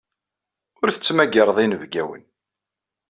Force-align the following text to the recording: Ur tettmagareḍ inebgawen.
Ur 0.81 0.89
tettmagareḍ 0.91 1.57
inebgawen. 1.63 2.23